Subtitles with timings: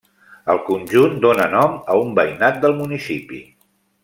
[0.53, 3.45] El conjunt dóna nom a un veïnat del municipi.